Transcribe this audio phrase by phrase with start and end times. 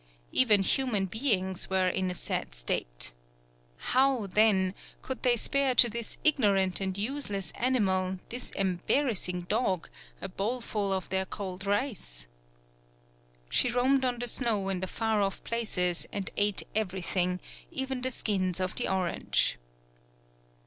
[0.31, 3.13] Even human beings were in a sad state.
[3.77, 10.27] How, then, could they spare to this ignorant and useless animal, this embarrassing dog, a
[10.27, 12.25] bowl ful of their cold rice?
[13.47, 17.39] She roamed on the snow in the far off places, and ate everything,
[17.69, 19.59] even the skins of the orange.